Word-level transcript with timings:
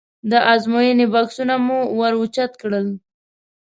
د 0.29 0.33
ازموینې 0.53 1.05
بکسونه 1.13 1.55
مو 1.65 1.79
ور 1.99 2.13
اوچت 2.19 2.51
کړل. 2.61 2.87